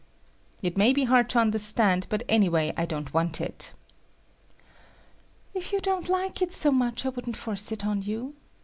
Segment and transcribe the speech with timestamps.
[0.63, 3.73] "It may be hard to understand, but anyway I don't want it."
[5.53, 8.33] "If you don't like it so much, I wouldn't force it on you.